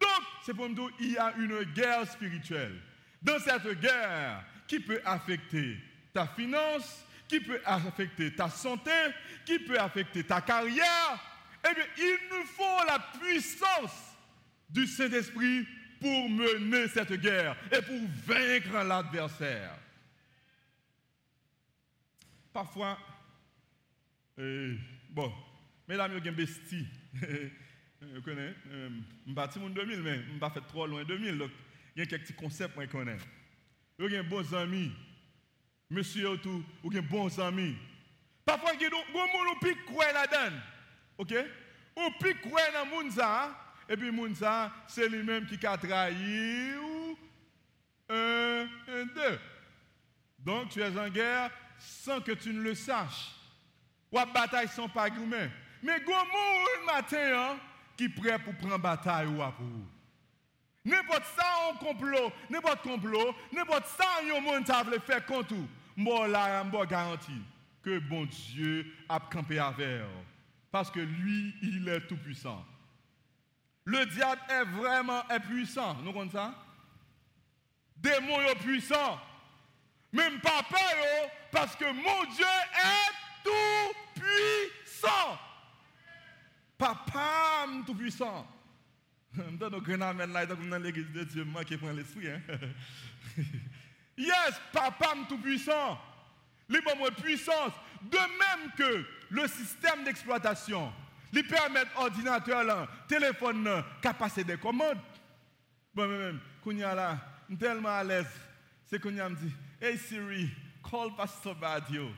[0.00, 2.80] Donc, c'est pour nous qu'il y a une guerre spirituelle.
[3.22, 5.78] Dans cette guerre, qui peut affecter
[6.12, 8.90] ta finance, qui peut affecter ta santé,
[9.44, 11.20] qui peut affecter ta carrière,
[11.70, 14.16] eh bien, il nous faut la puissance
[14.68, 15.66] du Saint-Esprit
[16.00, 19.78] pour mener cette guerre et pour vaincre l'adversaire.
[22.52, 22.98] Parfois,
[24.38, 24.76] eh,
[25.10, 25.32] bon,
[25.88, 26.86] mesdames, vous avez bestie.
[28.02, 28.54] Je connais.
[28.70, 28.90] Je
[29.24, 31.38] suis parti en 2000, mais je ne pas fait trop loin 2000.
[31.38, 31.50] Donc,
[31.94, 33.16] il y a quelques concepts que je connais.
[33.98, 34.92] Vous avez bons amis.
[35.88, 37.76] Monsieur, tout, vous avez bons amis.
[38.44, 40.56] Parfois, il y a des gens qui piquent là-dedans.
[41.18, 41.34] OK?
[41.96, 43.12] Ou dans le monde.
[43.88, 44.36] Et puis, le monde,
[44.86, 46.72] c'est lui-même qui a trahi.
[48.08, 49.40] Un, un, deux.
[50.38, 53.32] Donc, tu es en guerre sans que tu ne le saches.
[54.12, 55.50] Ou à bataille sans pas gourmet.
[55.82, 57.56] Mais gourmou un matin hein,
[57.96, 59.86] qui prêt pour prendre bataille ou pour vous.
[60.84, 65.54] N'importe ça en complot, n'importe complot, n'importe ça un monde ça veut faire contre.
[65.96, 67.42] Moi là, je garantis
[67.82, 70.02] que bon Dieu a campé avec
[70.76, 72.62] parce que lui, il est tout puissant.
[73.86, 76.54] Le diable est vraiment puissant, nous comprenons ça?
[77.96, 79.18] Démon est puissant.
[80.12, 80.52] Même peur
[81.50, 85.38] parce que mon Dieu est tout puissant.
[86.76, 88.46] Papa tout puissant.
[89.32, 92.28] Dans nos grenades là, dans l'église de Dieu, moi qui prends l'esprit.
[92.28, 92.42] Hein?
[94.18, 95.98] yes, papa tout puissant.
[96.68, 97.72] Les moments puissance.
[98.02, 100.92] De même que le système d'exploitation,
[101.32, 105.00] Il permet ordinateur, téléphone, qu'à passer des commandes.
[105.94, 107.18] Bon, même, quand là,
[107.58, 108.26] tellement à l'aise,
[108.86, 110.50] c'est qu'on a dit, Hey Siri,
[110.88, 112.10] call Pastor Badio.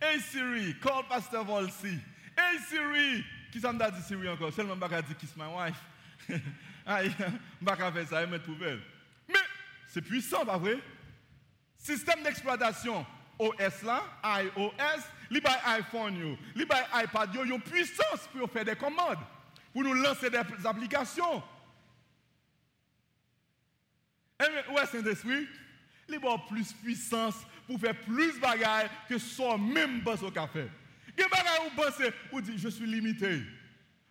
[0.00, 1.98] Hey Siri, call Pastor Volsi.
[2.36, 4.52] Hey Siri, qui ça m'a dit Siri encore?
[4.52, 6.40] Seulement m'a dit kiss my wife.
[6.86, 7.14] Aïe,
[7.60, 8.80] m'a faire ça, mettre poubelle.
[9.28, 9.38] Mais
[9.86, 10.78] c'est puissant, pas vrai?
[11.78, 13.06] Système d'exploitation
[13.38, 19.18] OS là, iOS, li iPhone yo, li iPad yo, une puissance pour faire des commandes,
[19.72, 21.42] pour nous lancer des applications.
[24.40, 25.46] Et ouais, Saint-Esprit,
[26.08, 30.68] il a plus puissance pour faire plus de bagailles que son même boss au café.
[31.16, 33.42] Il y a des pensez, ou dit, je suis limité.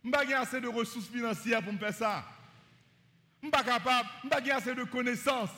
[0.04, 2.26] N'ai pas assez de ressources financières pour me faire ça.
[3.41, 5.49] Je ne suis pas capable, je n'ai pas assez de connaissances.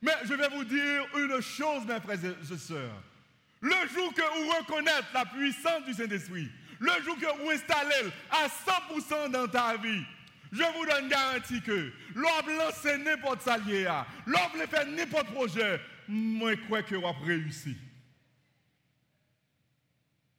[0.00, 3.02] Mais je vais vous dire une chose, mes frères et sœurs.
[3.64, 8.46] Le jour que vous reconnaissez la puissance du Saint-Esprit, le jour que vous installez à
[8.46, 10.02] 100% dans ta vie,
[10.52, 13.88] je vous donne garantie que l'homme lancer n'importe salier,
[14.26, 17.74] l'homme faire n'importe projet, moi je crois que vous avez réussi.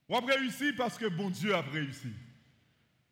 [0.08, 2.14] Vous avez réussi parce que bon Dieu a réussi.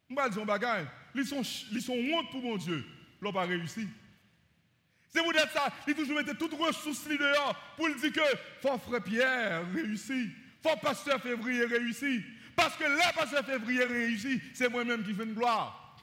[0.08, 1.98] Je vais dire bagage, ils sont, ils sont
[2.30, 2.86] pour mon Dieu,
[3.20, 3.88] l'homme a réussi.
[5.14, 8.22] Si vous dites ça, il toujours mettre toutes ressources dehors pour dire que
[8.62, 12.24] faut frère Pierre réussi, faut pasteur février réussi.
[12.56, 15.98] Parce que là, pasteur février réussi, c'est moi-même qui fais une gloire.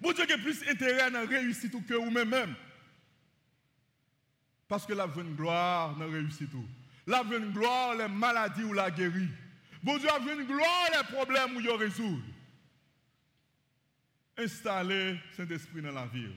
[0.00, 2.54] Vous Dieu qui plus intérêt dans réussite tout que vous-même.
[4.68, 6.68] Parce que la une gloire dans réussite tout.
[7.06, 9.28] La une gloire, les maladies ou la guérit.
[9.82, 12.20] Vous Dieu a une gloire, les problèmes où il résout.
[14.38, 16.28] Installer Saint-Esprit dans la vie.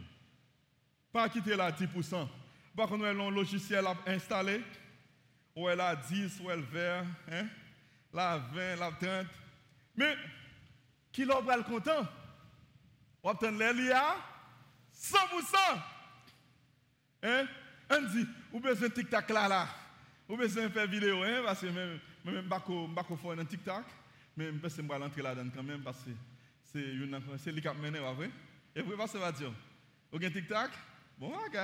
[1.12, 2.28] Pas quitter la 10%.
[2.76, 4.62] Par contre, elle a un logiciel installé,
[5.56, 7.48] ou elle a 10, ou elle vert, hein?
[8.14, 9.28] la 20, la 30.
[9.96, 10.16] Mais,
[11.12, 12.08] qui l'a le content?
[13.24, 14.16] On obtient l'ELIA
[14.96, 15.82] 100%.
[17.24, 17.48] Hein?
[17.90, 19.68] On dit, vous besoin TikTok là, là.
[20.28, 21.42] Vous besoin faire vidéo, hein?
[21.44, 23.84] Parce que même, même, pas faire un TikTok.
[24.38, 26.12] Mais je vais rentrer là-dedans quand même, parce que
[26.64, 28.30] c'est lui qui a mené, vrai?
[28.76, 29.52] Et vous, ça va dire?
[30.12, 30.70] Vous avez un TikTok?
[31.20, 31.58] Bon, ok.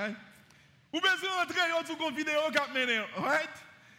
[0.92, 3.50] Ou besoin d'entrer dans une vidéo qui a mené, right?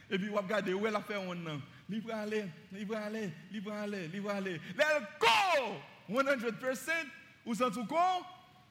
[0.09, 1.61] Et puis, vous regardez où elle a fait un nom.
[1.89, 4.61] Libre aller, libre aller, libre aller, libre aller.
[4.77, 5.81] Let go!
[6.09, 6.91] 100%.
[7.45, 8.21] Vous sentez quoi?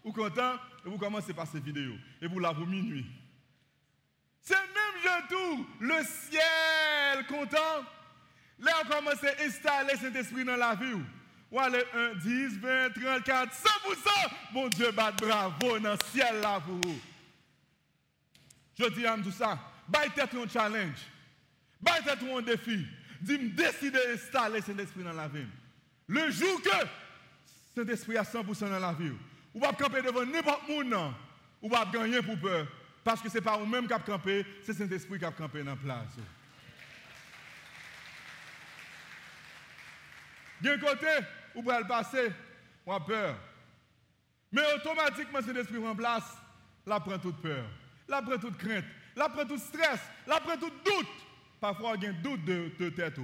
[0.04, 0.54] Vous content?
[0.84, 1.94] Et vous commencez par cette vidéo.
[2.20, 3.06] Et vous l'avez minuit.
[4.40, 7.84] C'est même je tout, le ciel content.
[8.58, 11.02] Là, on commence à installer cet esprit dans la vie.
[11.50, 13.54] Ou allez 1, 10, 20, 30, 40, 100%.
[14.52, 17.00] Mon Dieu, bat bravo dans le ciel là pour vous.
[18.78, 19.58] Je dis à tout ça.
[19.88, 20.98] Bâille tête un challenge.
[21.80, 22.84] Bâille tête un défi.
[23.20, 25.46] Dis-moi, décidez d'installer cet esprit dans la vie.
[26.08, 26.70] Le jour que
[27.74, 29.12] cet esprit a 100% dans la vie,
[29.54, 30.72] ou va camper devant n'importe qui,
[31.62, 32.66] ou va gagner pour peur.
[33.02, 35.62] Parce que ce n'est pas vous-même qui avez campé, c'est cet esprit qui a campé
[35.62, 36.16] dans la place.
[40.60, 41.06] D'un côté,
[41.54, 42.32] vous pouvez le passer,
[42.86, 43.36] avez peur.
[44.52, 46.36] Mais automatiquement, cet esprit remplace,
[46.86, 47.64] la prend toute peur,
[48.08, 48.84] la prend toute crainte,
[49.16, 51.08] la prend tout stress, la prend tout doute.
[51.60, 53.18] Parfois, il y a un doute de, de tête.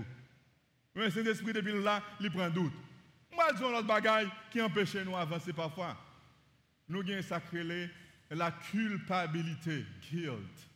[0.95, 2.73] Mais cet esprit, depuis là, il prend doute.
[3.33, 5.97] Moi, je dis autre bagaille qui empêche nous d'avancer parfois.
[6.89, 7.91] Nous avons sacré
[8.31, 10.69] la culpabilité, guilt.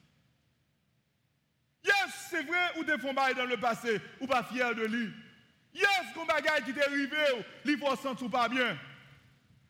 [1.85, 5.13] Yes, c'est vrai, ou des fonds dans le passé, ou pas fier de lui.
[5.77, 7.17] Yes, qu'on bagaille qui t'est arrivé,
[7.67, 8.79] il faut pas bien.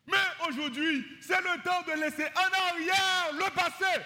[0.07, 4.01] Mais aujourd'hui, c'est le temps de laisser en arrière le passé.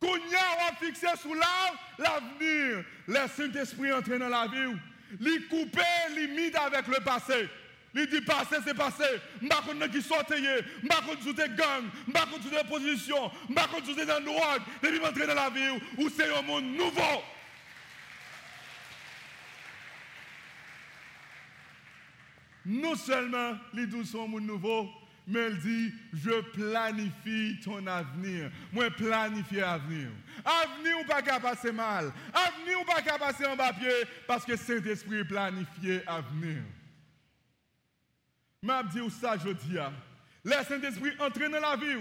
[0.00, 2.84] Qu'on y a fixé sous l'arbre l'avenir.
[3.06, 4.74] Le Saint-Esprit entrer dans la vie.
[5.20, 5.82] Li couper
[6.16, 7.48] limite avec le passé.
[7.94, 9.04] Il dit passé, c'est passé.
[9.40, 13.30] Je ne sais qui sortent, je ne sais des gangs, je ne sais des positions,
[13.48, 14.62] je ne sais des drogues.
[14.82, 17.22] Et puis entrer dans la vie où c'est un monde nouveau.
[22.66, 24.90] Non seulement les douze sont mon nouveau,
[25.26, 28.50] mais elle dit, je planifie ton avenir.
[28.72, 30.10] Moi, planifie l'avenir.
[30.44, 32.12] Avenir ou pas qu'à passer mal.
[32.32, 36.62] Avenir ou pas qu'à passer en papier, parce que Saint-Esprit planifie avenir.
[38.62, 39.76] Mais dis ça, je dis,
[40.44, 41.96] le Saint-Esprit entraîne dans la vie,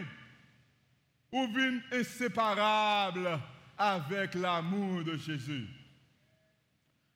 [1.31, 1.47] ou?
[1.47, 3.39] Vient inséparable
[3.77, 5.67] avec l'amour de Jésus.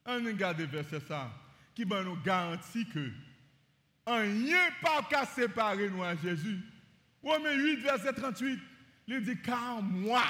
[0.05, 1.31] On regarde verset ça,
[1.73, 3.11] qui nous garantit que
[4.17, 6.59] rien pas qu'à séparer nous à Jésus.
[7.23, 8.59] Romains 8, verset 38,
[9.07, 10.23] il dit car moi.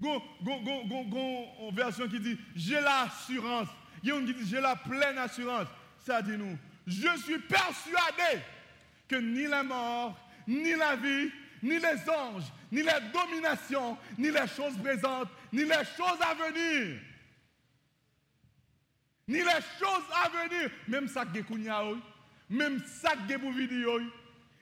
[0.00, 0.62] Gon, gon,
[1.08, 3.66] gon, version qui dit j'ai l'assurance
[4.02, 5.66] Il y a qui dit j'ai la pleine assurance.
[5.98, 6.56] Ça dit nous,
[6.86, 8.42] je suis persuadé
[9.08, 10.16] que ni la mort,
[10.46, 11.30] ni la vie,
[11.62, 17.00] ni les anges, ni les dominations, ni les choses présentes, ni les choses à venir,
[19.26, 21.40] ni les choses à venir, même ça que
[22.50, 24.00] même ça vidéo,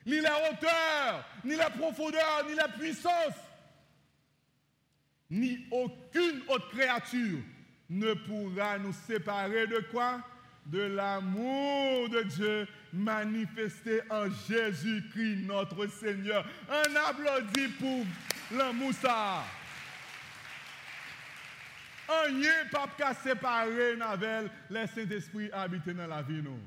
[0.05, 3.35] ni les hauteurs, ni les profondeurs, ni la puissance,
[5.29, 7.39] ni aucune autre créature
[7.89, 10.21] ne pourra nous séparer de quoi?
[10.65, 16.45] De l'amour de Dieu manifesté en Jésus-Christ notre Seigneur.
[16.69, 18.05] Un applaudit pour
[18.51, 19.43] l'amour ça.
[22.07, 26.59] Rien pas qu'à séparer Navel, les Saint-Esprit habiter dans la vie nous.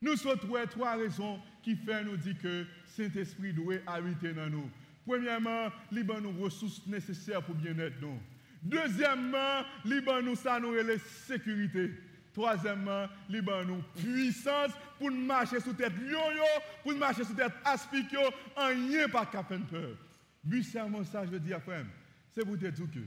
[0.00, 4.70] Nous sommes trois raisons qui font nous dire que Saint-Esprit doit habiter dans nous.
[5.06, 8.18] Premièrement, il a nous ressources nécessaires pour bien-être nous.
[8.62, 11.92] Deuxièmement, il nous ça nous les sécurité.
[12.34, 16.44] Troisièmement, il nous puissance pour marcher sous tête yo-yo,
[16.82, 18.20] pour marcher sous tête aspicio,
[18.56, 19.96] en rien pas qu'à peur.
[20.44, 21.84] But serment ça, je dire, frère,
[22.32, 23.00] c'est pour te dire que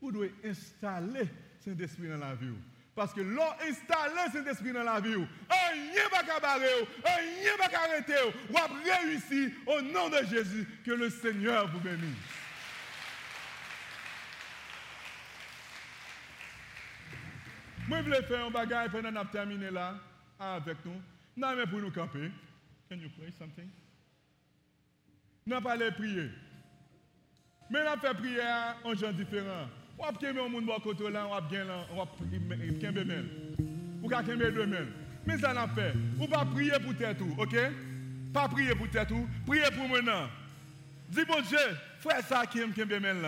[0.00, 1.28] vous devez installer
[1.58, 2.54] Saint-Esprit dans la vie.
[2.98, 8.12] Parce que l'on installe Saint-Esprit dans la vie, rien va cabarer, rien va arrêter,
[8.50, 12.16] vous avez réussi au nom de Jésus, que le Seigneur vous bénisse.
[17.86, 19.94] Moi, je voulais faire un bagage pendant a terminé là,
[20.40, 21.00] avec nous.
[21.36, 22.32] Non, mais pour nous camper.
[22.90, 23.70] Can you play something?
[25.46, 26.30] Nous pas les prier.
[27.70, 29.68] Mais a fait prière en gens différents.
[29.98, 32.04] On va kembe un monde bon côté là, on va bien là, on va
[32.80, 33.28] kembe men.
[34.02, 34.86] Ou ka kembe deux men.
[35.26, 35.92] Mais ça n'a fait.
[36.20, 37.56] Ou prier pour tête tout, OK?
[38.32, 40.28] Pas prier pour tête tout, prier pour maintenant.
[41.08, 41.58] Dis bon Dieu,
[41.98, 43.22] frère ça qui aime kembe men.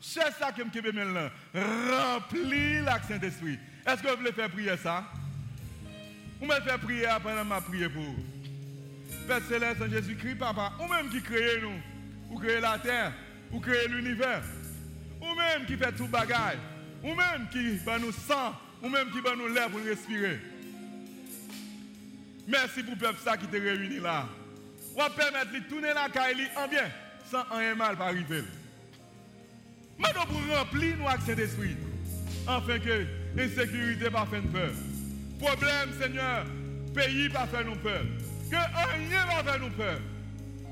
[0.00, 1.30] Cherche ça qui aime kembe men là.
[1.54, 3.58] Remplis l'accent d'esprit.
[3.86, 5.04] Est-ce que vous voulez faire prier ça?
[6.40, 8.16] Vous me faire prier après ma prière pour vous?
[9.28, 11.80] Père Céleste Jésus-Christ, Papa, ou même qui crée nous,
[12.30, 13.12] ou créez la terre,
[13.50, 14.42] ou créez l'univers
[15.36, 16.58] ou même qui fait tout bagage,
[17.02, 20.40] ou même qui va nous sang, ou même qui va nous l'air pour respirer.
[22.48, 24.26] Merci pour le peuple ça qui te réuni là.
[24.94, 26.88] On va permettre de tourner la caille en bien,
[27.30, 28.44] sans un mal par arriver.
[29.98, 31.76] Maintenant pour remplir nos accès d'esprit,
[32.46, 34.70] afin que l'insécurité pas faire peur.
[35.38, 36.46] Problème, Seigneur,
[36.94, 38.02] pays pas faire nous peur.
[38.50, 39.98] Que rien va faire nous peur.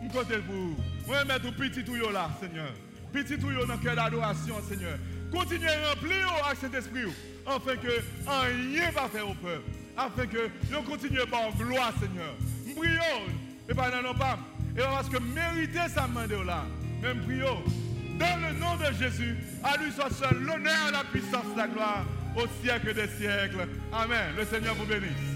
[0.02, 0.76] Je compte pour vous.
[1.06, 2.72] On va mettre tout petit tout là, Seigneur
[3.14, 4.98] petit tout dans le cœur d'adoration, Seigneur.
[5.30, 7.04] Continuez à remplir avec cet esprit,
[7.46, 9.70] afin que rien va faire au peuple.
[9.96, 12.34] Afin que nous continuions par gloire, Seigneur.
[12.74, 13.32] Prions,
[13.68, 14.38] et pas nos pas.
[14.76, 16.64] Et parce que mériter sa main de là.
[17.00, 17.62] Même prions.
[18.18, 22.04] Dans le nom de Jésus, à lui soit seul l'honneur, la puissance, la gloire,
[22.36, 23.68] au siècle des siècles.
[23.92, 24.34] Amen.
[24.36, 25.33] Le Seigneur vous bénisse.